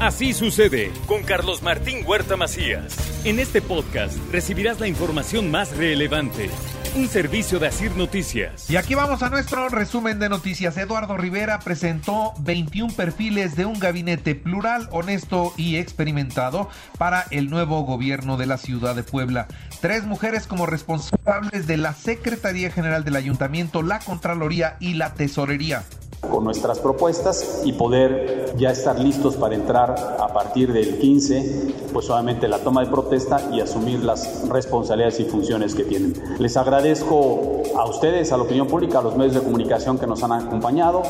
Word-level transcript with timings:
Así 0.00 0.34
sucede 0.34 0.92
con 1.06 1.22
Carlos 1.22 1.62
Martín 1.62 2.04
Huerta 2.06 2.36
Macías. 2.36 2.94
En 3.24 3.38
este 3.38 3.62
podcast 3.62 4.14
recibirás 4.30 4.78
la 4.78 4.88
información 4.88 5.50
más 5.50 5.74
relevante. 5.74 6.50
Un 6.94 7.08
servicio 7.08 7.58
de 7.58 7.68
Asir 7.68 7.96
Noticias. 7.96 8.68
Y 8.68 8.76
aquí 8.76 8.94
vamos 8.94 9.22
a 9.22 9.30
nuestro 9.30 9.70
resumen 9.70 10.18
de 10.18 10.28
noticias. 10.28 10.76
Eduardo 10.76 11.16
Rivera 11.16 11.60
presentó 11.60 12.34
21 12.40 12.92
perfiles 12.92 13.56
de 13.56 13.64
un 13.64 13.78
gabinete 13.78 14.34
plural, 14.34 14.86
honesto 14.92 15.54
y 15.56 15.76
experimentado 15.76 16.68
para 16.98 17.24
el 17.30 17.48
nuevo 17.48 17.80
gobierno 17.84 18.36
de 18.36 18.46
la 18.46 18.58
ciudad 18.58 18.94
de 18.96 19.02
Puebla. 19.02 19.46
Tres 19.80 20.04
mujeres 20.04 20.46
como 20.46 20.66
responsables 20.66 21.66
de 21.66 21.78
la 21.78 21.94
Secretaría 21.94 22.70
General 22.70 23.02
del 23.02 23.16
Ayuntamiento, 23.16 23.80
la 23.82 24.00
Contraloría 24.00 24.76
y 24.78 24.92
la 24.92 25.14
Tesorería 25.14 25.84
con 26.30 26.44
nuestras 26.44 26.78
propuestas 26.78 27.62
y 27.64 27.72
poder 27.72 28.54
ya 28.56 28.70
estar 28.70 28.98
listos 28.98 29.36
para 29.36 29.54
entrar 29.54 29.94
a 30.18 30.28
partir 30.28 30.72
del 30.72 30.98
15, 30.98 31.74
pues 31.92 32.06
solamente 32.06 32.48
la 32.48 32.58
toma 32.58 32.84
de 32.84 32.90
protesta 32.90 33.50
y 33.52 33.60
asumir 33.60 34.02
las 34.02 34.48
responsabilidades 34.48 35.20
y 35.20 35.24
funciones 35.24 35.74
que 35.74 35.84
tienen. 35.84 36.14
Les 36.38 36.56
agradezco 36.56 37.62
a 37.76 37.86
ustedes, 37.86 38.32
a 38.32 38.36
la 38.36 38.44
opinión 38.44 38.66
pública, 38.66 38.98
a 38.98 39.02
los 39.02 39.16
medios 39.16 39.34
de 39.34 39.40
comunicación 39.40 39.98
que 39.98 40.06
nos 40.06 40.22
han 40.22 40.32
acompañado. 40.32 41.02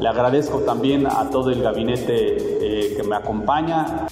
Le 0.00 0.08
agradezco 0.08 0.58
también 0.60 1.06
a 1.06 1.30
todo 1.30 1.50
el 1.50 1.62
gabinete 1.62 2.14
eh, 2.14 2.96
que 2.96 3.02
me 3.02 3.16
acompaña. 3.16 4.06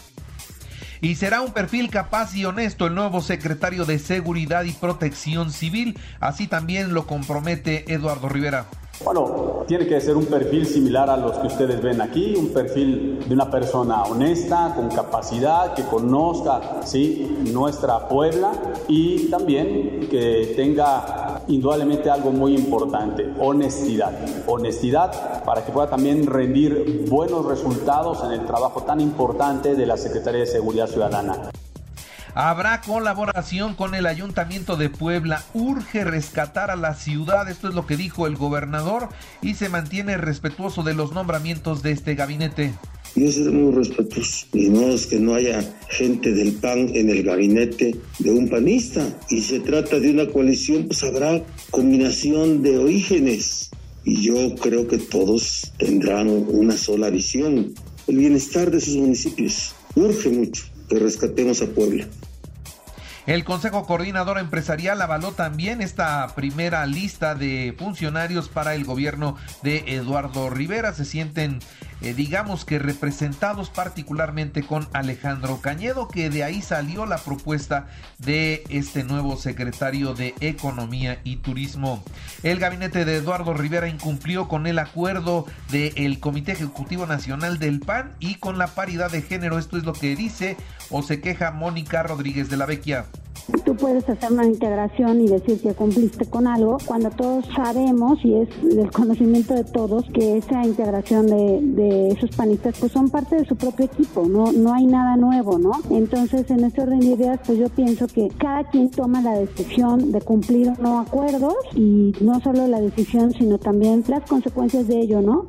Y 1.03 1.15
será 1.15 1.41
un 1.41 1.53
perfil 1.53 1.91
capaz 1.91 2.35
y 2.35 2.45
honesto 2.45 2.87
el 2.87 2.95
nuevo 2.95 3.23
secretario 3.23 3.87
de 3.87 3.99
Seguridad 3.99 4.65
y 4.65 4.73
Protección 4.73 5.51
Civil. 5.51 5.99
Así 6.21 6.47
también 6.47 6.93
lo 6.93 7.07
compromete 7.07 7.93
Eduardo 7.93 8.29
Rivera. 8.29 8.67
Bueno, 9.03 9.65
tiene 9.67 9.87
que 9.87 9.99
ser 9.99 10.15
un 10.17 10.27
perfil 10.27 10.67
similar 10.67 11.09
a 11.09 11.17
los 11.17 11.39
que 11.39 11.47
ustedes 11.47 11.81
ven 11.81 12.03
aquí, 12.03 12.35
un 12.37 12.51
perfil 12.51 13.25
de 13.27 13.35
una 13.35 13.51
persona 13.51 14.03
honesta, 14.03 14.75
con 14.77 14.89
capacidad, 14.89 15.73
que 15.73 15.85
conozca 15.85 16.83
¿sí? 16.85 17.39
nuestra 17.51 18.09
Puebla 18.09 18.53
y 18.89 19.31
también 19.31 20.07
que 20.11 20.53
tenga 20.55 21.41
indudablemente 21.49 22.11
algo 22.11 22.31
muy 22.31 22.55
importante, 22.55 23.27
honestidad. 23.41 24.13
Honestidad 24.47 25.45
para 25.45 25.65
que 25.65 25.73
pueda 25.73 25.89
también 25.89 26.27
rendir 26.27 27.07
buenos 27.09 27.47
resultados 27.47 28.23
en 28.23 28.33
el 28.33 28.45
trabajo 28.45 28.83
tan 28.83 29.01
importante 29.01 29.77
de 29.77 29.87
la 29.87 29.97
Secretaría 29.97 30.41
de 30.41 30.47
Seguridad 30.47 30.87
Ciudadana. 30.87 31.51
Habrá 32.35 32.81
colaboración 32.81 33.75
con 33.75 33.95
el 33.95 34.07
Ayuntamiento 34.07 34.77
de 34.77 34.89
Puebla. 34.89 35.45
Urge 35.53 36.05
rescatar 36.05 36.71
a 36.71 36.77
la 36.77 36.95
ciudad. 36.95 37.49
Esto 37.49 37.69
es 37.69 37.75
lo 37.75 37.87
que 37.87 37.97
dijo 37.97 38.27
el 38.27 38.37
gobernador 38.37 39.09
y 39.43 39.55
se 39.55 39.69
mantiene 39.69 40.17
respetuoso 40.17 40.83
de 40.83 40.95
los 40.95 41.13
nombramientos 41.13 41.83
de 41.83 41.93
este 41.93 42.15
gabinete. 42.15 42.73
Yo 43.17 43.31
seremos 43.33 43.75
respetuosos. 43.75 44.47
Y 44.53 44.69
no 44.69 44.83
es 44.89 45.07
que 45.07 45.19
no 45.19 45.35
haya 45.35 45.63
gente 45.89 46.33
del 46.33 46.53
PAN 46.53 46.91
en 46.95 47.11
el 47.11 47.25
gabinete 47.25 47.97
de 48.21 48.31
un 48.31 48.49
panista. 48.49 49.05
Y 49.29 49.41
se 49.41 49.61
trata 49.61 49.99
de 49.99 50.11
una 50.11 50.27
coalición, 50.29 50.87
pues 50.87 51.03
habrá 51.03 51.43
combinación 51.71 52.63
de 52.63 52.79
orígenes. 52.79 53.71
Y 54.05 54.23
yo 54.23 54.55
creo 54.55 54.87
que 54.87 54.99
todos 54.99 55.73
tendrán 55.79 56.29
una 56.29 56.77
sola 56.77 57.11
visión. 57.11 57.75
El 58.07 58.17
bienestar 58.17 58.71
de 58.71 58.81
sus 58.81 58.97
municipios. 58.97 59.75
Urge 59.97 60.29
mucho 60.29 60.63
que 60.91 60.99
rescatemos 60.99 61.63
a 61.63 61.67
Puebla. 61.67 62.07
El 63.27 63.45
Consejo 63.45 63.87
Coordinador 63.87 64.39
Empresarial 64.39 65.01
avaló 65.01 65.33
también 65.33 65.83
esta 65.83 66.35
primera 66.35 66.85
lista 66.87 67.37
de 67.37 67.75
funcionarios 67.79 68.49
para 68.49 68.75
el 68.75 68.85
gobierno 68.85 69.37
de 69.63 69.85
Eduardo 69.87 70.51
Rivera. 70.51 70.93
Se 70.95 71.05
sienten, 71.05 71.61
eh, 72.01 72.15
digamos 72.15 72.65
que 72.65 72.79
representados 72.79 73.71
particularmente 73.71 74.63
con 74.63 74.89
Alejandro 74.93 75.61
Cañedo, 75.61 76.09
que 76.09 76.31
de 76.31 76.45
ahí 76.45 76.63
salió 76.63 77.07
la 77.07 77.19
propuesta 77.19 77.89
de 78.19 78.65
este 78.69 79.05
nuevo 79.05 79.37
secretario 79.37 80.15
de 80.15 80.35
Economía 80.41 81.21
y 81.25 81.37
Turismo. 81.37 82.03
El 82.43 82.59
gabinete 82.59 83.05
de 83.05 83.17
Eduardo 83.17 83.55
Rivera 83.55 83.89
incumplió 83.89 84.49
con 84.49 84.67
el 84.67 84.79
acuerdo 84.79 85.47
del 85.71 86.21
Comité 86.21 86.53
Ejecutivo 86.53 87.07
Nacional 87.07 87.59
del 87.59 87.81
PAN 87.81 88.15
y 88.19 88.37
con 88.37 88.59
la 88.59 88.69
paridad 88.69 89.11
de 89.11 89.23
género. 89.23 89.59
Esto 89.59 89.77
es 89.77 89.85
lo 89.85 89.93
que 89.93 90.17
dice 90.17 90.57
o 90.91 91.03
se 91.03 91.21
queja 91.21 91.51
Mónica 91.51 92.03
Rodríguez 92.03 92.49
de 92.49 92.57
la 92.57 92.67
Vecchia. 92.67 93.07
Tú 93.65 93.77
puedes 93.77 94.09
hacer 94.09 94.33
una 94.33 94.47
integración 94.47 95.21
y 95.21 95.29
decir 95.29 95.61
que 95.61 95.75
cumpliste 95.75 96.27
con 96.27 96.47
algo 96.47 96.79
cuando 96.87 97.11
todos 97.11 97.45
sabemos 97.55 98.19
y 98.25 98.35
es 98.35 98.49
del 98.63 98.91
conocimiento 98.91 99.55
de 99.55 99.65
todos 99.65 100.05
que 100.13 100.39
esa 100.39 100.65
integración 100.65 101.27
de, 101.27 102.09
esos 102.09 102.31
panistas 102.37 102.77
pues 102.79 102.93
son 102.93 103.11
parte 103.11 103.37
de 103.37 103.45
su 103.45 103.57
propio 103.57 103.87
equipo, 103.87 104.27
no, 104.27 104.53
no 104.53 104.73
hay 104.73 104.87
nada 104.87 105.17
nuevo, 105.17 105.59
¿no? 105.59 105.73
Entonces 105.91 106.51
en 106.51 106.65
este 106.65 106.83
orden 106.83 107.01
de 107.01 107.07
ideas 107.07 107.41
pues 107.47 107.59
yo 107.59 107.69
pienso 107.69 108.07
que 108.07 108.29
cada 108.39 108.65
quien 108.65 108.91
toma 108.91 109.21
la 109.23 109.35
decisión 109.39 110.13
de 110.13 110.21
cumplir 110.21 110.69
o 110.69 110.83
no 110.83 111.01
acuerdos 111.01 111.55
y 111.75 112.13
no 112.21 112.41
solo 112.41 112.67
la 112.67 112.81
decisión 112.81 113.33
sino 113.33 113.59
también 113.59 114.05
las 114.09 114.29
consecuencias 114.29 114.89
de 114.89 115.01
ello, 115.01 115.21
¿no? 115.21 115.47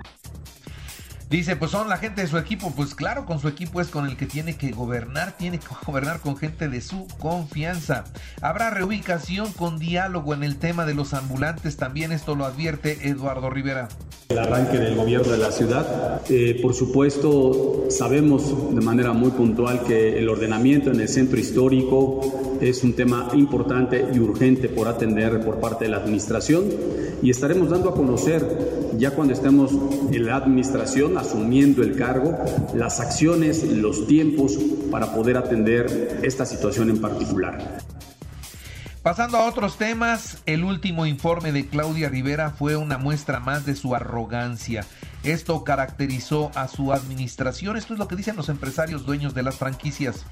Dice, 1.31 1.55
pues 1.55 1.71
son 1.71 1.87
la 1.87 1.95
gente 1.95 2.19
de 2.19 2.27
su 2.27 2.37
equipo. 2.37 2.73
Pues 2.75 2.93
claro, 2.93 3.25
con 3.25 3.39
su 3.39 3.47
equipo 3.47 3.79
es 3.79 3.87
con 3.87 4.05
el 4.05 4.17
que 4.17 4.25
tiene 4.25 4.57
que 4.57 4.71
gobernar. 4.71 5.37
Tiene 5.37 5.59
que 5.59 5.67
gobernar 5.85 6.19
con 6.19 6.35
gente 6.35 6.67
de 6.67 6.81
su 6.81 7.07
confianza. 7.19 8.03
Habrá 8.41 8.69
reubicación 8.69 9.53
con 9.53 9.79
diálogo 9.79 10.33
en 10.33 10.43
el 10.43 10.57
tema 10.57 10.85
de 10.85 10.93
los 10.93 11.13
ambulantes. 11.13 11.77
También 11.77 12.11
esto 12.11 12.35
lo 12.35 12.43
advierte 12.43 13.07
Eduardo 13.07 13.49
Rivera. 13.49 13.87
El 14.27 14.39
arranque 14.39 14.77
del 14.77 14.95
gobierno 14.95 15.31
de 15.31 15.37
la 15.37 15.53
ciudad. 15.53 16.21
Eh, 16.29 16.59
por 16.61 16.73
supuesto, 16.73 17.85
sabemos 17.89 18.75
de 18.75 18.81
manera 18.81 19.13
muy 19.13 19.31
puntual 19.31 19.83
que 19.83 20.19
el 20.19 20.27
ordenamiento 20.27 20.91
en 20.91 20.99
el 20.99 21.07
centro 21.07 21.39
histórico 21.39 22.50
es 22.61 22.83
un 22.83 22.93
tema 22.93 23.29
importante 23.33 24.07
y 24.13 24.19
urgente 24.19 24.69
por 24.69 24.87
atender 24.87 25.43
por 25.43 25.59
parte 25.59 25.85
de 25.85 25.91
la 25.91 25.97
administración. 25.97 26.65
Y 27.21 27.29
estaremos 27.29 27.69
dando 27.69 27.89
a 27.89 27.95
conocer, 27.95 28.89
ya 28.97 29.11
cuando 29.11 29.33
estemos 29.33 29.71
en 30.11 30.25
la 30.25 30.35
administración, 30.35 31.17
asumiendo 31.17 31.81
el 31.81 31.95
cargo, 31.95 32.37
las 32.75 32.99
acciones, 32.99 33.63
los 33.63 34.07
tiempos 34.07 34.57
para 34.91 35.13
poder 35.13 35.37
atender 35.37 36.19
esta 36.23 36.45
situación 36.45 36.89
en 36.89 37.01
particular. 37.01 37.79
Pasando 39.01 39.37
a 39.37 39.47
otros 39.47 39.77
temas, 39.77 40.43
el 40.45 40.63
último 40.63 41.07
informe 41.07 41.51
de 41.51 41.65
Claudia 41.65 42.09
Rivera 42.09 42.51
fue 42.51 42.75
una 42.75 42.99
muestra 42.99 43.39
más 43.39 43.65
de 43.65 43.75
su 43.75 43.95
arrogancia. 43.95 44.85
Esto 45.23 45.63
caracterizó 45.63 46.51
a 46.53 46.67
su 46.67 46.93
administración. 46.93 47.77
Esto 47.77 47.93
es 47.93 47.99
lo 47.99 48.07
que 48.07 48.15
dicen 48.15 48.35
los 48.35 48.49
empresarios 48.49 49.05
dueños 49.05 49.33
de 49.33 49.41
las 49.41 49.55
franquicias 49.55 50.25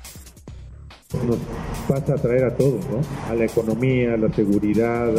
nos 1.14 1.38
pasa 1.88 2.14
a 2.14 2.18
traer 2.18 2.44
a 2.44 2.56
todos, 2.56 2.86
¿no? 2.88 3.02
A 3.28 3.34
la 3.34 3.46
economía, 3.46 4.14
a 4.14 4.18
la 4.18 4.32
seguridad, 4.32 5.10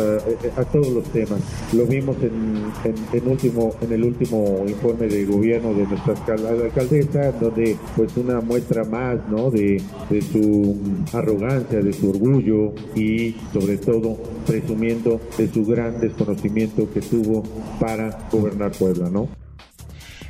a, 0.56 0.64
todos 0.66 0.88
los 0.88 1.04
temas. 1.12 1.40
Lo 1.72 1.84
vimos 1.84 2.16
en, 2.22 3.28
último, 3.28 3.74
en 3.80 3.92
el 3.92 4.04
último 4.04 4.64
informe 4.68 5.08
de 5.08 5.24
gobierno 5.24 5.74
de 5.74 5.86
nuestra 5.86 6.14
alcaldesa, 6.36 7.32
donde 7.32 7.76
pues 7.96 8.16
una 8.16 8.40
muestra 8.40 8.84
más, 8.84 9.18
¿no? 9.28 9.50
De, 9.50 9.82
de 10.08 10.22
su 10.22 10.76
arrogancia, 11.12 11.80
de 11.80 11.92
su 11.92 12.10
orgullo 12.10 12.72
y 12.94 13.34
sobre 13.52 13.76
todo 13.78 14.16
presumiendo 14.46 15.20
de 15.36 15.48
su 15.52 15.64
gran 15.64 16.00
desconocimiento 16.00 16.88
que 16.92 17.00
tuvo 17.00 17.42
para 17.80 18.28
gobernar 18.30 18.70
Puebla, 18.70 19.10
¿no? 19.10 19.28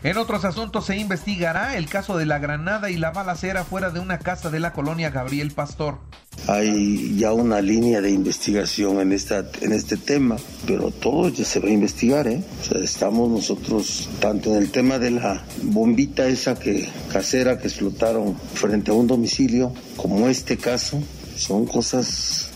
En 0.03 0.17
otros 0.17 0.47
asuntos 0.47 0.87
se 0.87 0.97
investigará 0.97 1.77
el 1.77 1.87
caso 1.87 2.17
de 2.17 2.25
la 2.25 2.39
granada 2.39 2.91
y 2.91 2.97
la 2.97 3.11
balacera 3.11 3.65
fuera 3.65 3.91
de 3.91 4.01
una 4.01 4.19
casa 4.19 4.49
de 4.49 4.59
la 4.59 4.73
colonia 4.73 5.11
Gabriel 5.11 5.51
Pastor. 5.51 5.99
Hay 6.47 7.19
ya 7.19 7.35
una 7.35 7.61
línea 7.61 8.01
de 8.01 8.11
investigación 8.11 8.99
en, 9.01 9.13
esta, 9.13 9.45
en 9.61 9.73
este 9.73 9.99
tema, 9.99 10.37
pero 10.67 10.91
todo 10.91 11.29
ya 11.29 11.45
se 11.45 11.61
va 11.61 11.69
a 11.69 11.73
investigar, 11.73 12.27
¿eh? 12.29 12.43
O 12.63 12.65
sea, 12.65 12.83
estamos 12.83 13.29
nosotros 13.29 14.09
tanto 14.21 14.55
en 14.55 14.63
el 14.63 14.71
tema 14.71 14.99
de 14.99 15.11
la 15.11 15.45
bombita 15.65 16.27
esa 16.27 16.59
que 16.59 16.89
casera 17.13 17.59
que 17.59 17.69
explotaron 17.69 18.35
frente 18.55 18.91
a 18.91 18.95
un 18.95 19.07
domicilio, 19.07 19.75
como 19.99 20.29
este 20.29 20.57
caso, 20.57 21.03
son 21.37 21.67
cosas 21.67 22.49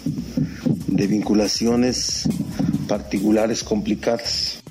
de 0.87 1.07
vinculaciones 1.07 2.27
particulares 2.89 3.63
complicadas 3.63 4.64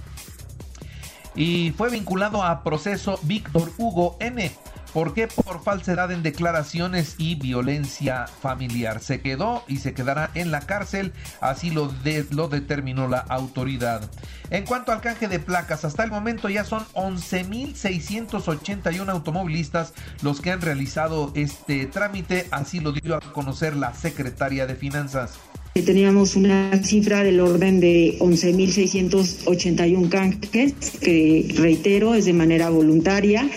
y 1.35 1.71
fue 1.77 1.89
vinculado 1.89 2.43
a 2.43 2.63
proceso 2.63 3.19
Víctor 3.23 3.71
Hugo 3.77 4.17
N. 4.19 4.51
¿Por 4.93 5.13
qué? 5.15 5.27
Por 5.27 5.63
falsedad 5.63 6.11
en 6.11 6.21
declaraciones 6.21 7.15
y 7.17 7.33
violencia 7.33 8.27
familiar. 8.27 8.99
Se 8.99 9.21
quedó 9.21 9.63
y 9.67 9.77
se 9.77 9.95
quedará 9.95 10.29
en 10.35 10.51
la 10.51 10.59
cárcel, 10.61 11.13
así 11.41 11.71
lo, 11.71 11.91
lo 12.29 12.47
determinó 12.47 13.07
la 13.07 13.17
autoridad. 13.17 14.07
En 14.51 14.65
cuanto 14.65 14.91
al 14.91 15.01
canje 15.01 15.27
de 15.27 15.39
placas, 15.39 15.83
hasta 15.83 16.03
el 16.03 16.11
momento 16.11 16.47
ya 16.47 16.63
son 16.63 16.85
11.681 16.93 19.09
automovilistas 19.09 19.95
los 20.21 20.41
que 20.41 20.51
han 20.51 20.61
realizado 20.61 21.31
este 21.33 21.87
trámite, 21.87 22.47
así 22.51 22.79
lo 22.79 22.91
dio 22.91 23.15
a 23.15 23.19
conocer 23.19 23.75
la 23.75 23.95
secretaria 23.95 24.67
de 24.67 24.75
Finanzas. 24.75 25.39
Teníamos 25.73 26.35
una 26.35 26.83
cifra 26.83 27.23
del 27.23 27.39
orden 27.39 27.79
de 27.79 28.17
11.681 28.19 30.09
canjes, 30.09 30.73
que 31.01 31.47
reitero, 31.57 32.13
es 32.13 32.25
de 32.25 32.33
manera 32.33 32.69
voluntaria 32.69 33.49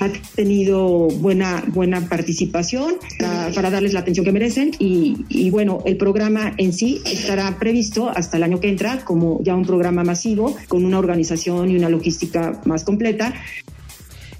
ha 0.00 0.08
tenido 0.34 1.08
buena, 1.08 1.62
buena 1.68 2.08
participación 2.08 2.94
para, 3.18 3.70
darles 3.70 3.92
la 3.92 4.00
atención 4.00 4.24
que 4.24 4.32
merecen 4.32 4.72
y, 4.78 5.26
y 5.28 5.50
bueno, 5.50 5.82
el 5.84 5.96
programa 5.98 6.54
en 6.56 6.72
sí 6.72 7.02
estará 7.04 7.58
previsto 7.58 8.08
hasta 8.08 8.38
el 8.38 8.42
año 8.42 8.60
que 8.60 8.68
entra 8.68 9.04
como 9.04 9.42
ya 9.42 9.54
un 9.54 9.66
programa 9.66 10.02
masivo 10.02 10.56
con 10.68 10.84
una 10.86 10.98
organización 10.98 11.70
y 11.70 11.76
una 11.76 11.90
logística 11.90 12.60
más 12.64 12.82
completa. 12.82 13.34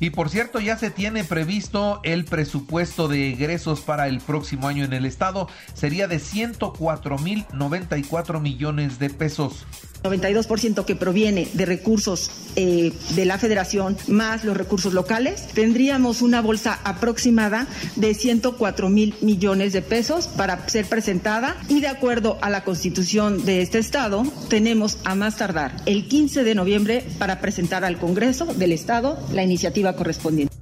Y 0.01 0.11
por 0.11 0.31
cierto, 0.31 0.61
ya 0.61 0.79
se 0.79 0.91
tiene 0.91 1.25
previsto 1.25 2.01
el 2.05 2.25
presupuesto 2.25 3.07
de 3.07 3.31
egresos 3.33 3.83
para 3.83 4.09
el 4.09 4.21
próximo 4.21 4.67
año 4.67 4.85
en 4.85 4.95
el 4.95 5.05
estado. 5.05 5.47
Sería 5.75 6.09
de 6.09 6.19
104 6.19 7.19
mil 7.19 7.45
94 7.53 8.41
millones 8.41 8.99
de 8.99 9.11
pesos. 9.11 9.67
92% 10.03 10.85
que 10.85 10.97
proviene 10.97 11.49
de 11.53 11.67
recursos 11.67 12.31
eh, 12.57 12.93
de 13.15 13.25
la 13.25 13.39
federación 13.39 13.97
más 14.09 14.45
los 14.45 14.57
recursos 14.57 14.95
locales, 14.95 15.49
tendríamos 15.49 16.23
una 16.23 16.41
bolsa 16.41 16.79
aproximada 16.85 17.67
de 17.97 18.15
104 18.15 18.89
mil 18.89 19.15
millones 19.21 19.73
de 19.73 19.83
pesos 19.83 20.27
para 20.27 20.69
ser 20.69 20.87
presentada 20.87 21.57
y 21.69 21.81
de 21.81 21.89
acuerdo 21.89 22.39
a 22.41 22.51
la 22.51 22.65
constitución 22.65 23.45
de 23.45 23.63
este 23.63 23.79
estado, 23.79 24.23
tenemos 24.49 24.99
a 25.05 25.15
más 25.15 25.37
tardar 25.37 25.77
el 25.87 26.09
15 26.09 26.45
de 26.45 26.55
noviembre 26.55 27.05
para 27.19 27.41
presentar 27.41 27.85
al 27.85 27.99
Congreso 27.99 28.47
del 28.47 28.73
Estado 28.73 29.19
la 29.33 29.43
iniciativa 29.43 29.90
correspondiente. 29.95 30.60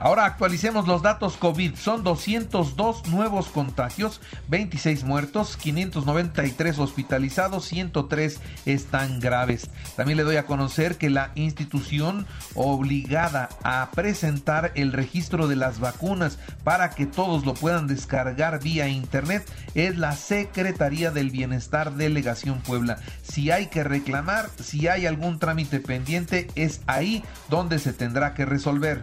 Ahora 0.00 0.26
actualicemos 0.26 0.86
los 0.86 1.02
datos 1.02 1.36
COVID. 1.36 1.74
Son 1.74 2.04
202 2.04 3.08
nuevos 3.08 3.48
contagios, 3.48 4.20
26 4.46 5.02
muertos, 5.02 5.56
593 5.56 6.78
hospitalizados, 6.78 7.64
103 7.64 8.40
están 8.64 9.18
graves. 9.18 9.68
También 9.96 10.16
le 10.16 10.22
doy 10.22 10.36
a 10.36 10.46
conocer 10.46 10.98
que 10.98 11.10
la 11.10 11.32
institución 11.34 12.26
obligada 12.54 13.48
a 13.64 13.90
presentar 13.90 14.70
el 14.76 14.92
registro 14.92 15.48
de 15.48 15.56
las 15.56 15.80
vacunas 15.80 16.38
para 16.62 16.90
que 16.90 17.06
todos 17.06 17.44
lo 17.44 17.54
puedan 17.54 17.88
descargar 17.88 18.62
vía 18.62 18.86
internet 18.86 19.50
es 19.74 19.98
la 19.98 20.12
Secretaría 20.12 21.10
del 21.10 21.30
Bienestar 21.30 21.94
Delegación 21.94 22.60
Puebla. 22.60 22.98
Si 23.22 23.50
hay 23.50 23.66
que 23.66 23.82
reclamar, 23.82 24.48
si 24.62 24.86
hay 24.86 25.06
algún 25.06 25.40
trámite 25.40 25.80
pendiente, 25.80 26.46
es 26.54 26.82
ahí 26.86 27.24
donde 27.48 27.80
se 27.80 27.92
tendrá 27.92 28.34
que 28.34 28.46
resolver 28.46 29.02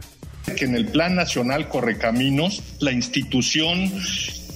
que 0.54 0.66
en 0.66 0.76
el 0.76 0.86
Plan 0.86 1.16
Nacional 1.16 1.68
Correcaminos, 1.70 2.62
la 2.80 2.92
institución 2.92 3.92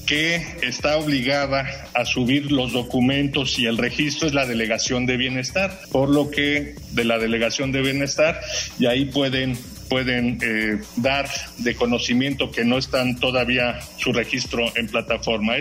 que 0.06 0.44
está 0.64 0.98
obligada 0.98 1.68
a 1.94 2.04
subir 2.04 2.52
los 2.52 2.74
documentos 2.74 3.60
y 3.60 3.68
el 3.68 3.78
registro 3.78 4.28
es 4.28 4.34
la 4.34 4.48
Delegación 4.48 5.06
de 5.06 5.18
Bienestar, 5.18 5.80
por 5.92 6.10
lo 6.10 6.32
que 6.32 6.74
de 6.94 7.04
la 7.04 7.20
Delegación 7.20 7.72
de 7.72 7.82
Bienestar 7.82 8.40
y 8.80 8.88
ahí 8.88 9.06
pueden 9.06 9.56
pueden 9.90 10.38
eh, 10.42 10.80
dar 10.98 11.28
de 11.58 11.76
conocimiento 11.76 12.52
que 12.52 12.64
no 12.64 12.78
están 12.78 13.20
todavía 13.20 13.80
su 13.98 14.14
registro 14.14 14.72
en 14.76 14.88
plataforma. 14.88 15.56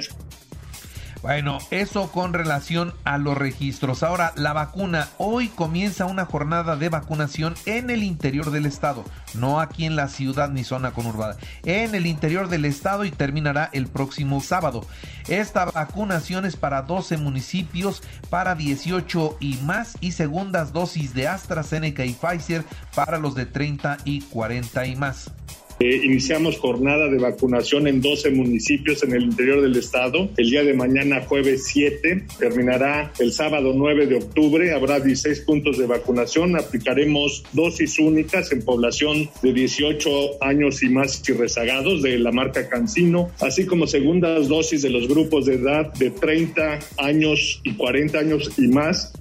Bueno, 1.20 1.58
eso 1.72 2.12
con 2.12 2.32
relación 2.32 2.94
a 3.02 3.18
los 3.18 3.36
registros. 3.36 4.04
Ahora, 4.04 4.32
la 4.36 4.52
vacuna. 4.52 5.08
Hoy 5.18 5.48
comienza 5.48 6.06
una 6.06 6.24
jornada 6.24 6.76
de 6.76 6.88
vacunación 6.88 7.56
en 7.66 7.90
el 7.90 8.04
interior 8.04 8.52
del 8.52 8.66
estado, 8.66 9.04
no 9.34 9.60
aquí 9.60 9.84
en 9.84 9.96
la 9.96 10.08
ciudad 10.08 10.48
ni 10.48 10.62
zona 10.62 10.92
conurbada, 10.92 11.36
en 11.64 11.96
el 11.96 12.06
interior 12.06 12.48
del 12.48 12.64
estado 12.64 13.04
y 13.04 13.10
terminará 13.10 13.68
el 13.72 13.88
próximo 13.88 14.40
sábado. 14.40 14.86
Esta 15.26 15.64
vacunación 15.64 16.44
es 16.44 16.56
para 16.56 16.82
12 16.82 17.16
municipios, 17.16 18.02
para 18.30 18.54
18 18.54 19.38
y 19.40 19.56
más 19.58 19.98
y 20.00 20.12
segundas 20.12 20.72
dosis 20.72 21.14
de 21.14 21.26
AstraZeneca 21.26 22.04
y 22.04 22.14
Pfizer 22.14 22.64
para 22.94 23.18
los 23.18 23.34
de 23.34 23.46
30 23.46 23.98
y 24.04 24.20
40 24.22 24.86
y 24.86 24.96
más. 24.96 25.32
Eh, 25.80 26.00
iniciamos 26.04 26.58
jornada 26.58 27.08
de 27.08 27.19
vacunación 27.19 27.86
en 27.86 28.00
12 28.00 28.30
municipios 28.30 29.02
en 29.04 29.12
el 29.14 29.25
interior 29.25 29.62
del 29.62 29.76
estado. 29.76 30.28
El 30.36 30.50
día 30.50 30.64
de 30.64 30.75
mañana, 30.75 31.22
jueves 31.22 31.66
7, 31.66 32.25
terminará 32.38 33.12
el 33.19 33.32
sábado 33.32 33.72
9 33.75 34.06
de 34.06 34.16
octubre. 34.16 34.72
Habrá 34.72 34.98
16 34.98 35.40
puntos 35.40 35.78
de 35.78 35.86
vacunación. 35.86 36.56
Aplicaremos 36.56 37.44
dosis 37.52 37.98
únicas 37.98 38.50
en 38.50 38.62
población 38.62 39.30
de 39.42 39.52
18 39.52 40.42
años 40.42 40.82
y 40.82 40.88
más 40.88 41.22
y 41.28 41.32
rezagados 41.32 42.02
de 42.02 42.19
la 42.19 42.32
marca 42.32 42.69
Cancino, 42.69 43.30
así 43.40 43.66
como 43.66 43.86
segundas 43.86 44.48
dosis 44.48 44.82
de 44.82 44.90
los 44.90 45.08
grupos 45.08 45.46
de 45.46 45.54
edad 45.54 45.92
de 45.94 46.10
30 46.10 46.78
años 46.98 47.60
y 47.62 47.75
40 47.75 48.19
años 48.19 48.50
y 48.58 48.69
más 48.69 49.12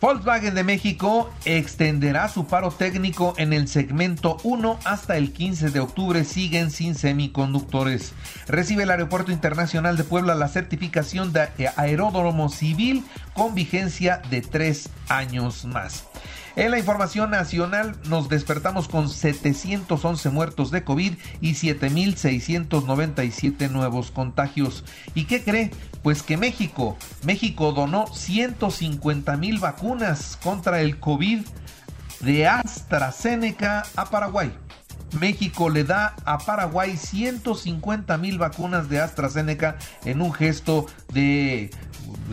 Volkswagen 0.00 0.54
de 0.54 0.62
México 0.62 1.28
extenderá 1.44 2.28
su 2.28 2.46
paro 2.46 2.70
técnico 2.70 3.34
en 3.36 3.52
el 3.52 3.66
segmento 3.66 4.36
1 4.44 4.78
hasta 4.84 5.16
el 5.16 5.32
15 5.32 5.70
de 5.70 5.80
octubre. 5.80 6.24
Siguen 6.24 6.70
sin 6.70 6.94
semiconductores. 6.94 8.12
Recibe 8.46 8.84
el 8.84 8.90
Aeropuerto 8.90 9.32
Internacional 9.32 9.96
de 9.96 10.04
Puebla 10.04 10.36
la 10.36 10.46
certificación 10.46 11.32
de 11.32 11.48
aeródromo 11.74 12.48
civil 12.48 13.04
con 13.34 13.56
vigencia 13.56 14.22
de 14.30 14.40
tres 14.40 14.88
años 15.08 15.64
más. 15.64 16.04
En 16.58 16.70
la 16.72 16.78
información 16.80 17.30
nacional 17.30 17.94
nos 18.08 18.28
despertamos 18.28 18.88
con 18.88 19.08
711 19.08 20.30
muertos 20.30 20.72
de 20.72 20.82
COVID 20.82 21.12
y 21.40 21.52
7.697 21.52 23.70
nuevos 23.70 24.10
contagios. 24.10 24.82
¿Y 25.14 25.26
qué 25.26 25.44
cree? 25.44 25.70
Pues 26.02 26.24
que 26.24 26.36
México, 26.36 26.98
México 27.22 27.70
donó 27.70 28.08
150 28.08 29.36
mil 29.36 29.60
vacunas 29.60 30.36
contra 30.42 30.80
el 30.80 30.98
COVID 30.98 31.46
de 32.22 32.48
AstraZeneca 32.48 33.84
a 33.94 34.06
Paraguay. 34.06 34.52
México 35.20 35.70
le 35.70 35.84
da 35.84 36.16
a 36.24 36.38
Paraguay 36.38 36.96
150 36.96 38.18
mil 38.18 38.38
vacunas 38.38 38.88
de 38.88 39.00
AstraZeneca 39.00 39.76
en 40.04 40.20
un 40.20 40.32
gesto 40.32 40.86
de 41.12 41.70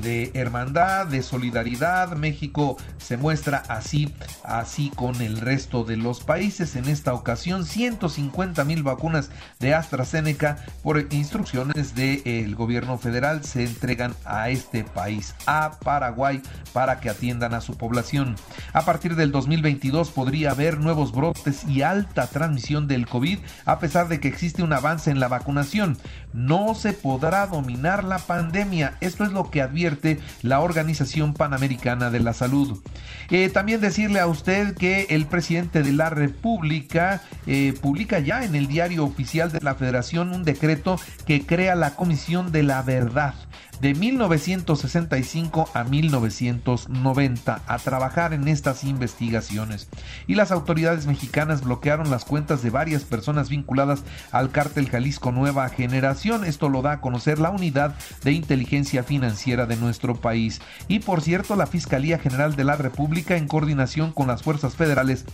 de 0.01 0.31
hermandad, 0.33 1.07
de 1.07 1.21
solidaridad. 1.21 2.15
México 2.15 2.77
se 2.97 3.17
muestra 3.17 3.63
así, 3.67 4.13
así 4.43 4.91
con 4.95 5.21
el 5.21 5.39
resto 5.41 5.83
de 5.83 5.97
los 5.97 6.21
países. 6.21 6.75
En 6.75 6.85
esta 6.85 7.13
ocasión, 7.13 7.65
150 7.65 8.63
mil 8.63 8.83
vacunas 8.83 9.29
de 9.59 9.73
AstraZeneca 9.73 10.57
por 10.83 10.99
instrucciones 11.13 11.95
del 11.95 12.55
gobierno 12.55 12.97
federal 12.97 13.43
se 13.43 13.63
entregan 13.63 14.15
a 14.25 14.49
este 14.49 14.83
país, 14.83 15.35
a 15.45 15.71
Paraguay, 15.83 16.41
para 16.73 16.99
que 16.99 17.09
atiendan 17.09 17.53
a 17.53 17.61
su 17.61 17.77
población. 17.77 18.35
A 18.73 18.85
partir 18.85 19.15
del 19.15 19.31
2022 19.31 20.11
podría 20.11 20.51
haber 20.51 20.79
nuevos 20.79 21.11
brotes 21.11 21.63
y 21.65 21.81
alta 21.81 22.27
transmisión 22.27 22.87
del 22.87 23.07
COVID, 23.07 23.39
a 23.65 23.79
pesar 23.79 24.07
de 24.07 24.19
que 24.19 24.27
existe 24.27 24.63
un 24.63 24.73
avance 24.73 25.11
en 25.11 25.19
la 25.19 25.27
vacunación. 25.27 25.97
No 26.33 26.75
se 26.75 26.93
podrá 26.93 27.47
dominar 27.47 28.03
la 28.03 28.19
pandemia. 28.19 28.97
Esto 28.99 29.23
es 29.23 29.31
lo 29.31 29.49
que 29.49 29.61
advierte 29.65 30.19
la 30.41 30.61
Organización 30.61 31.33
Panamericana 31.33 32.09
de 32.09 32.19
la 32.19 32.33
Salud. 32.33 32.81
Eh, 33.29 33.49
también 33.49 33.81
decirle 33.81 34.19
a 34.19 34.27
usted 34.27 34.75
que 34.75 35.07
el 35.09 35.25
presidente 35.25 35.83
de 35.83 35.91
la 35.91 36.09
República 36.09 37.21
eh, 37.47 37.73
publica 37.81 38.19
ya 38.19 38.43
en 38.43 38.55
el 38.55 38.67
diario 38.67 39.03
oficial 39.03 39.51
de 39.51 39.59
la 39.61 39.75
Federación 39.75 40.33
un 40.33 40.43
decreto 40.43 40.99
que 41.25 41.45
crea 41.45 41.75
la 41.75 41.95
Comisión 41.95 42.51
de 42.51 42.63
la 42.63 42.81
Verdad 42.81 43.35
de 43.81 43.93
1965 43.93 45.69
a 45.73 45.83
1990 45.83 47.61
a 47.67 47.77
trabajar 47.79 48.33
en 48.33 48.47
estas 48.47 48.83
investigaciones 48.83 49.89
y 50.27 50.35
las 50.35 50.51
autoridades 50.51 51.07
mexicanas 51.07 51.63
bloquearon 51.63 52.09
las 52.09 52.25
cuentas 52.25 52.61
de 52.61 52.69
varias 52.69 53.03
personas 53.03 53.49
vinculadas 53.49 54.03
al 54.31 54.51
cártel 54.51 54.89
Jalisco 54.89 55.31
Nueva 55.31 55.67
Generación. 55.69 56.45
Esto 56.45 56.69
lo 56.69 56.81
da 56.81 56.93
a 56.93 57.01
conocer 57.01 57.39
la 57.39 57.49
unidad 57.49 57.95
de 58.23 58.31
inteligencia 58.31 59.03
financiera 59.03 59.65
de 59.65 59.75
nuestro 59.75 60.15
país. 60.15 60.61
Y 60.87 60.99
por 60.99 61.21
cierto, 61.21 61.55
la 61.55 61.67
Fiscalía 61.67 62.19
General 62.19 62.55
de 62.55 62.63
la 62.63 62.75
República 62.75 63.37
en 63.37 63.47
coordinación 63.47 64.11
con 64.11 64.27
las 64.27 64.43
fuerzas 64.43 64.75
federales 64.75 65.25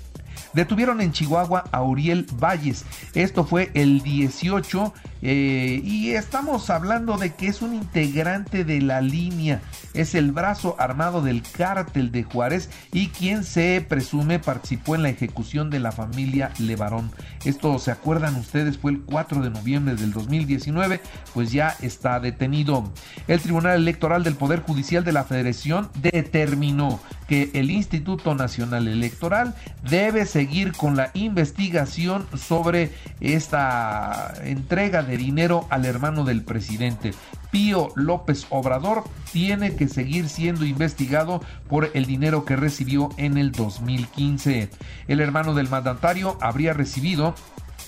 Detuvieron 0.53 1.01
en 1.01 1.11
Chihuahua 1.11 1.65
a 1.71 1.83
Uriel 1.83 2.25
Valles. 2.33 2.85
Esto 3.13 3.45
fue 3.45 3.71
el 3.73 4.01
18 4.01 4.93
eh, 5.23 5.81
y 5.83 6.11
estamos 6.11 6.69
hablando 6.69 7.17
de 7.17 7.33
que 7.33 7.47
es 7.47 7.61
un 7.61 7.75
integrante 7.75 8.63
de 8.63 8.81
la 8.81 9.01
línea. 9.01 9.61
Es 9.93 10.15
el 10.15 10.31
brazo 10.31 10.75
armado 10.79 11.21
del 11.21 11.43
cártel 11.43 12.11
de 12.11 12.23
Juárez 12.23 12.69
y 12.91 13.07
quien 13.09 13.43
se 13.43 13.85
presume 13.87 14.39
participó 14.39 14.95
en 14.95 15.03
la 15.03 15.09
ejecución 15.09 15.69
de 15.69 15.79
la 15.79 15.91
familia 15.91 16.51
Levarón. 16.59 17.11
Esto, 17.45 17.77
¿se 17.79 17.91
acuerdan 17.91 18.35
ustedes? 18.35 18.77
Fue 18.77 18.91
el 18.91 19.01
4 19.01 19.41
de 19.41 19.49
noviembre 19.49 19.95
del 19.95 20.13
2019, 20.13 21.01
pues 21.33 21.51
ya 21.51 21.75
está 21.81 22.19
detenido. 22.19 22.91
El 23.27 23.39
Tribunal 23.41 23.75
Electoral 23.77 24.23
del 24.23 24.35
Poder 24.35 24.61
Judicial 24.61 25.03
de 25.03 25.11
la 25.11 25.23
Federación 25.23 25.89
determinó 26.01 26.99
que 27.27 27.49
el 27.53 27.71
Instituto 27.71 28.35
Nacional 28.35 28.87
Electoral 28.87 29.55
debe 29.89 30.25
seguir 30.31 30.71
con 30.71 30.95
la 30.95 31.11
investigación 31.13 32.25
sobre 32.37 32.91
esta 33.19 34.33
entrega 34.43 35.03
de 35.03 35.17
dinero 35.17 35.67
al 35.69 35.85
hermano 35.85 36.23
del 36.23 36.43
presidente. 36.43 37.11
Pío 37.51 37.89
López 37.95 38.47
Obrador 38.49 39.03
tiene 39.33 39.75
que 39.75 39.89
seguir 39.89 40.29
siendo 40.29 40.65
investigado 40.65 41.41
por 41.67 41.91
el 41.93 42.05
dinero 42.05 42.45
que 42.45 42.55
recibió 42.55 43.09
en 43.17 43.37
el 43.37 43.51
2015. 43.51 44.69
El 45.09 45.19
hermano 45.19 45.53
del 45.53 45.69
mandatario 45.69 46.37
habría 46.39 46.71
recibido 46.71 47.35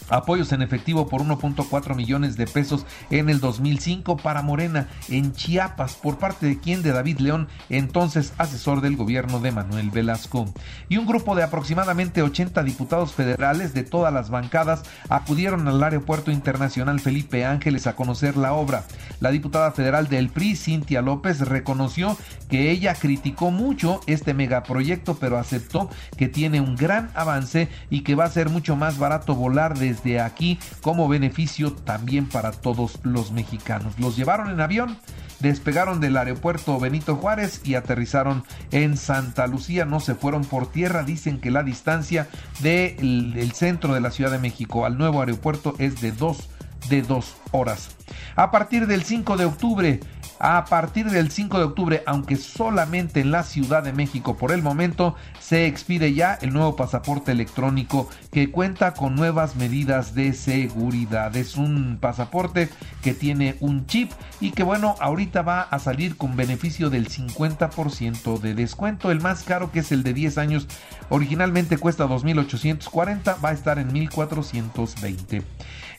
apoyos 0.09 0.51
en 0.51 0.61
efectivo 0.61 1.07
por 1.07 1.21
1.4 1.21 1.95
millones 1.95 2.37
de 2.37 2.47
pesos 2.47 2.85
en 3.09 3.29
el 3.29 3.39
2005 3.39 4.17
para 4.17 4.41
Morena 4.41 4.87
en 5.09 5.33
Chiapas 5.33 5.95
por 5.95 6.17
parte 6.17 6.45
de 6.45 6.59
quien 6.59 6.81
de 6.81 6.91
David 6.91 7.19
León, 7.19 7.47
entonces 7.69 8.33
asesor 8.37 8.81
del 8.81 8.95
gobierno 8.95 9.39
de 9.39 9.51
Manuel 9.51 9.89
Velasco. 9.89 10.45
Y 10.89 10.97
un 10.97 11.05
grupo 11.05 11.35
de 11.35 11.43
aproximadamente 11.43 12.21
80 12.21 12.63
diputados 12.63 13.13
federales 13.13 13.73
de 13.73 13.83
todas 13.83 14.13
las 14.13 14.29
bancadas 14.29 14.83
acudieron 15.09 15.67
al 15.67 15.83
aeropuerto 15.83 16.31
internacional 16.31 16.99
Felipe 16.99 17.45
Ángeles 17.45 17.87
a 17.87 17.95
conocer 17.95 18.37
la 18.37 18.53
obra. 18.53 18.83
La 19.19 19.31
diputada 19.31 19.71
federal 19.71 20.07
del 20.07 20.29
PRI, 20.29 20.55
Cintia 20.55 21.01
López, 21.01 21.39
reconoció 21.39 22.17
que 22.49 22.71
ella 22.71 22.95
criticó 22.95 23.51
mucho 23.51 24.01
este 24.07 24.33
megaproyecto, 24.33 25.15
pero 25.15 25.37
aceptó 25.37 25.89
que 26.17 26.27
tiene 26.27 26.61
un 26.61 26.75
gran 26.75 27.09
avance 27.15 27.69
y 27.89 28.01
que 28.01 28.15
va 28.15 28.25
a 28.25 28.29
ser 28.29 28.49
mucho 28.49 28.75
más 28.75 28.97
barato 28.97 29.35
volar 29.35 29.77
de 29.77 29.92
desde 29.93 30.19
aquí 30.19 30.59
como 30.81 31.07
beneficio 31.07 31.73
también 31.73 32.27
para 32.27 32.51
todos 32.51 32.99
los 33.03 33.31
mexicanos. 33.31 33.99
Los 33.99 34.15
llevaron 34.15 34.49
en 34.49 34.59
avión, 34.59 34.97
despegaron 35.39 35.99
del 35.99 36.17
aeropuerto 36.17 36.79
Benito 36.79 37.15
Juárez 37.15 37.61
y 37.63 37.75
aterrizaron 37.75 38.43
en 38.71 38.97
Santa 38.97 39.47
Lucía. 39.47 39.85
No 39.85 39.99
se 39.99 40.15
fueron 40.15 40.45
por 40.45 40.71
tierra. 40.71 41.03
Dicen 41.03 41.39
que 41.39 41.51
la 41.51 41.63
distancia 41.63 42.27
del 42.61 43.51
centro 43.53 43.93
de 43.93 44.01
la 44.01 44.11
Ciudad 44.11 44.31
de 44.31 44.39
México 44.39 44.85
al 44.85 44.97
nuevo 44.97 45.19
aeropuerto 45.19 45.75
es 45.77 46.01
de 46.01 46.11
dos, 46.11 46.49
de 46.89 47.01
dos 47.01 47.35
horas. 47.53 47.95
A 48.35 48.51
partir 48.51 48.87
del 48.87 49.03
5 49.03 49.37
de 49.37 49.45
octubre, 49.45 49.99
a 50.39 50.65
partir 50.65 51.09
del 51.09 51.31
5 51.31 51.57
de 51.57 51.63
octubre, 51.63 52.03
aunque 52.05 52.35
solamente 52.35 53.21
en 53.21 53.31
la 53.31 53.43
Ciudad 53.43 53.81
de 53.81 53.93
México 53.93 54.35
por 54.35 54.51
el 54.51 54.61
momento, 54.61 55.15
se 55.39 55.67
expide 55.67 56.13
ya 56.13 56.37
el 56.41 56.51
nuevo 56.51 56.75
pasaporte 56.75 57.31
electrónico 57.31 58.09
que 58.29 58.51
cuenta 58.51 58.93
con 58.93 59.15
nuevas 59.15 59.55
medidas 59.55 60.15
de 60.15 60.33
seguridad. 60.33 61.33
Es 61.37 61.55
un 61.55 61.97
pasaporte 62.01 62.67
que 63.01 63.13
tiene 63.13 63.55
un 63.61 63.85
chip 63.85 64.11
y 64.41 64.51
que 64.51 64.63
bueno, 64.63 64.95
ahorita 64.99 65.43
va 65.43 65.61
a 65.61 65.79
salir 65.79 66.17
con 66.17 66.35
beneficio 66.35 66.89
del 66.89 67.07
50% 67.07 68.39
de 68.39 68.53
descuento. 68.53 69.11
El 69.11 69.21
más 69.21 69.43
caro 69.43 69.71
que 69.71 69.79
es 69.79 69.93
el 69.93 70.03
de 70.03 70.13
10 70.13 70.37
años, 70.39 70.67
originalmente 71.09 71.77
cuesta 71.77 72.05
2.840, 72.05 73.37
va 73.41 73.49
a 73.49 73.53
estar 73.53 73.79
en 73.79 73.93
1.420. 73.93 75.43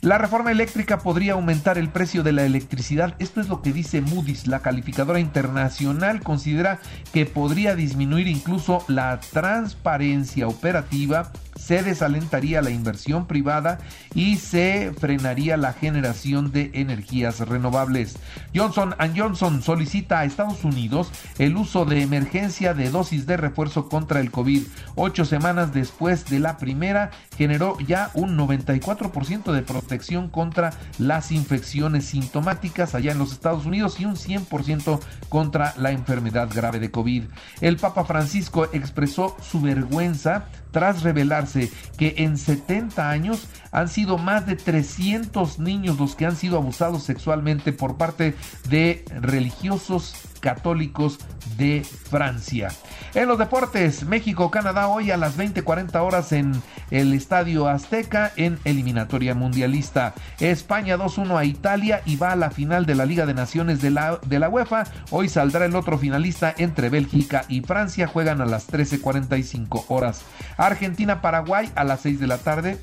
La 0.04 0.18
reforma 0.18 0.50
eléctrica 0.50 0.98
podría 0.98 1.32
aumentar 1.32 1.43
el 1.52 1.90
precio 1.90 2.22
de 2.22 2.32
la 2.32 2.44
electricidad. 2.44 3.14
Esto 3.18 3.40
es 3.40 3.48
lo 3.48 3.60
que 3.60 3.72
dice 3.72 4.00
Moody's. 4.00 4.46
La 4.46 4.60
calificadora 4.60 5.20
internacional 5.20 6.22
considera 6.22 6.80
que 7.12 7.26
podría 7.26 7.74
disminuir 7.74 8.28
incluso 8.28 8.84
la 8.88 9.20
transparencia 9.20 10.48
operativa 10.48 11.30
se 11.56 11.82
desalentaría 11.82 12.62
la 12.62 12.70
inversión 12.70 13.26
privada 13.26 13.78
y 14.14 14.36
se 14.36 14.92
frenaría 14.98 15.56
la 15.56 15.72
generación 15.72 16.52
de 16.52 16.70
energías 16.74 17.40
renovables. 17.40 18.16
Johnson 18.54 18.94
Johnson 19.16 19.62
solicita 19.62 20.20
a 20.20 20.24
Estados 20.24 20.64
Unidos 20.64 21.10
el 21.38 21.56
uso 21.56 21.84
de 21.84 22.02
emergencia 22.02 22.74
de 22.74 22.90
dosis 22.90 23.26
de 23.26 23.36
refuerzo 23.36 23.88
contra 23.88 24.20
el 24.20 24.30
COVID. 24.30 24.62
Ocho 24.94 25.24
semanas 25.24 25.72
después 25.72 26.26
de 26.26 26.40
la 26.40 26.56
primera, 26.56 27.10
generó 27.36 27.78
ya 27.80 28.10
un 28.14 28.36
94% 28.36 29.52
de 29.52 29.62
protección 29.62 30.28
contra 30.28 30.72
las 30.98 31.32
infecciones 31.32 32.06
sintomáticas 32.06 32.94
allá 32.94 33.12
en 33.12 33.18
los 33.18 33.32
Estados 33.32 33.66
Unidos 33.66 34.00
y 34.00 34.04
un 34.04 34.16
100% 34.16 35.00
contra 35.28 35.74
la 35.76 35.90
enfermedad 35.90 36.48
grave 36.52 36.78
de 36.78 36.90
COVID. 36.90 37.24
El 37.60 37.76
Papa 37.76 38.04
Francisco 38.04 38.68
expresó 38.72 39.36
su 39.42 39.60
vergüenza 39.60 40.46
tras 40.74 41.04
revelarse 41.04 41.70
que 41.96 42.16
en 42.18 42.36
70 42.36 43.08
años 43.08 43.46
han 43.70 43.88
sido 43.88 44.18
más 44.18 44.44
de 44.44 44.56
300 44.56 45.60
niños 45.60 46.00
los 46.00 46.16
que 46.16 46.26
han 46.26 46.34
sido 46.34 46.56
abusados 46.56 47.04
sexualmente 47.04 47.72
por 47.72 47.96
parte 47.96 48.34
de 48.68 49.04
religiosos 49.20 50.16
católicos 50.44 51.18
de 51.56 51.82
Francia. 51.84 52.68
En 53.14 53.28
los 53.28 53.38
deportes, 53.38 54.04
México-Canadá 54.04 54.88
hoy 54.88 55.10
a 55.10 55.16
las 55.16 55.38
20:40 55.38 56.02
horas 56.02 56.32
en 56.32 56.52
el 56.90 57.14
Estadio 57.14 57.66
Azteca 57.66 58.30
en 58.36 58.58
eliminatoria 58.64 59.34
mundialista. 59.34 60.12
España 60.40 60.98
2-1 60.98 61.38
a 61.38 61.46
Italia 61.46 62.02
y 62.04 62.16
va 62.16 62.32
a 62.32 62.36
la 62.36 62.50
final 62.50 62.84
de 62.84 62.94
la 62.94 63.06
Liga 63.06 63.24
de 63.24 63.32
Naciones 63.32 63.80
de 63.80 63.90
la, 63.90 64.20
de 64.26 64.38
la 64.38 64.50
UEFA. 64.50 64.84
Hoy 65.10 65.30
saldrá 65.30 65.64
el 65.64 65.76
otro 65.76 65.96
finalista 65.96 66.54
entre 66.58 66.90
Bélgica 66.90 67.46
y 67.48 67.62
Francia. 67.62 68.06
Juegan 68.06 68.42
a 68.42 68.46
las 68.46 68.68
13:45 68.68 69.86
horas. 69.88 70.24
Argentina-Paraguay 70.58 71.70
a 71.74 71.84
las 71.84 72.00
6 72.00 72.20
de 72.20 72.26
la 72.26 72.36
tarde 72.36 72.78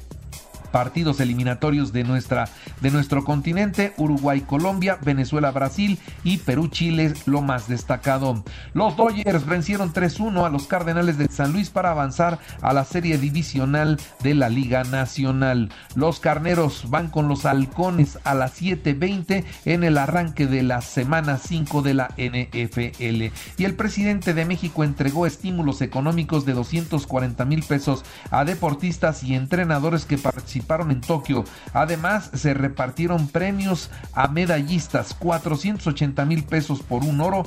partidos 0.72 1.20
eliminatorios 1.20 1.94
de, 1.94 2.04
nuestra, 2.04 2.50
de 2.82 2.92
nuestro 2.92 3.24
continente, 3.24 3.94
Uruguay, 3.98 4.42
Colombia, 4.42 4.98
Venezuela, 5.04 5.52
Brasil 5.52 6.00
y 6.24 6.38
Perú, 6.38 6.68
Chile, 6.68 7.14
lo 7.26 7.42
más 7.42 7.68
destacado. 7.68 8.44
Los 8.74 8.96
Dodgers 8.96 9.46
vencieron 9.46 9.94
3-1 9.94 10.46
a 10.46 10.50
los 10.50 10.68
Cardenales 10.68 11.18
de 11.18 11.28
San 11.28 11.52
Luis 11.52 11.70
para 11.70 11.92
avanzar 11.92 12.40
a 12.62 12.74
la 12.74 12.86
serie 12.86 13.18
divisional 13.18 14.00
de 14.24 14.34
la 14.34 14.50
Liga 14.50 14.84
Nacional. 14.84 15.70
Los 15.96 16.20
Carneros 16.20 16.90
van 16.90 17.10
con 17.10 17.28
los 17.28 17.46
Halcones 17.46 18.20
a 18.24 18.34
las 18.34 18.54
7:20 18.62 19.44
en 19.66 19.84
el 19.84 19.98
arranque 19.98 20.48
de 20.48 20.64
la 20.64 20.82
semana 20.82 21.38
5 21.38 21.82
de 21.82 21.94
la 21.94 22.10
NFL. 22.18 23.32
Y 23.58 23.66
el 23.66 23.76
presidente 23.76 24.34
de 24.34 24.46
México 24.46 24.84
entregó 24.84 25.26
estímulos 25.26 25.82
económicos 25.82 26.46
de 26.46 26.54
240 26.54 27.46
mil 27.46 27.64
pesos 27.64 28.04
a 28.30 28.46
deportistas 28.46 29.24
y 29.24 29.36
entrenadores 29.36 30.06
que 30.06 30.18
participaron 30.18 30.61
en 30.92 31.02
Tokio. 31.02 31.44
Además, 31.74 32.32
se 32.34 32.54
repartieron 32.54 33.28
premios 33.28 33.90
a 34.14 34.28
medallistas, 34.28 35.14
480 35.14 36.26
mil 36.26 36.44
pesos 36.44 36.82
por 36.82 37.04
un 37.04 37.22
oro, 37.22 37.44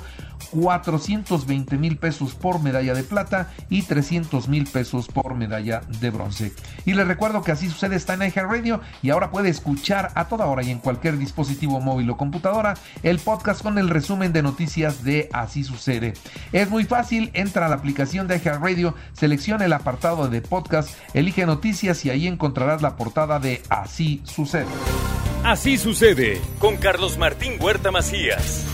420 0.55 1.77
mil 1.77 1.97
pesos 1.97 2.35
por 2.35 2.63
medalla 2.63 2.95
de 2.95 3.03
plata 3.03 3.53
y 3.69 3.83
300 3.83 4.49
mil 4.49 4.67
pesos 4.67 5.09
por 5.09 5.35
medalla 5.35 5.81
de 6.01 6.11
bronce. 6.11 6.53
Y 6.85 6.95
les 6.95 7.07
recuerdo 7.07 7.43
que 7.43 7.53
así 7.53 7.69
sucede 7.69 7.97
está 7.97 8.15
en 8.15 8.33
Radio 8.35 8.81
y 9.03 9.11
ahora 9.11 9.31
puede 9.31 9.49
escuchar 9.49 10.13
a 10.15 10.27
toda 10.29 10.47
hora 10.47 10.63
y 10.63 10.71
en 10.71 10.79
cualquier 10.79 11.19
dispositivo 11.19 11.81
móvil 11.81 12.11
o 12.11 12.17
computadora 12.17 12.75
el 13.03 13.19
podcast 13.19 13.63
con 13.63 13.79
el 13.79 13.89
resumen 13.89 14.33
de 14.33 14.43
noticias 14.43 15.05
de 15.05 15.29
Así 15.33 15.65
sucede. 15.65 16.15
Es 16.53 16.71
muy 16.71 16.85
fácil, 16.85 17.31
entra 17.35 17.67
a 17.67 17.69
la 17.69 17.77
aplicación 17.77 18.29
de 18.29 18.39
Radio, 18.39 18.95
selecciona 19.13 19.65
el 19.65 19.73
apartado 19.73 20.29
de 20.29 20.43
podcast, 20.43 20.97
elige 21.15 21.47
noticias 21.47 22.05
y 22.05 22.11
ahí 22.11 22.27
encontrarás 22.27 22.83
la 22.83 22.97
portada 22.97 23.39
de 23.39 23.63
Así 23.69 24.23
sucede. 24.25 24.67
Así 25.45 25.77
sucede 25.77 26.41
con 26.59 26.77
Carlos 26.77 27.19
Martín 27.19 27.55
Huerta 27.61 27.91
Macías. 27.91 28.74